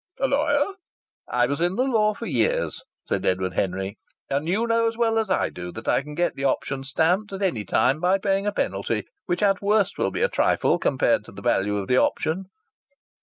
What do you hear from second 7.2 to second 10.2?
at any time by paying a penalty which at worst will